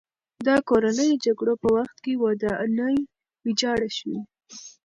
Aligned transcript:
د 0.45 0.47
کورنیو 0.69 1.21
جګړو 1.25 1.53
په 1.63 1.67
وخت 1.77 1.97
کې 2.03 2.19
ودانۍ 2.23 2.97
ویجاړه 3.43 3.89
شوې. 3.97 4.19